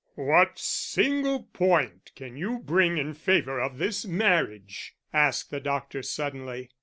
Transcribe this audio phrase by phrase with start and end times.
[0.15, 6.71] "What single point can you bring in favour of this marriage?" asked the doctor, suddenly.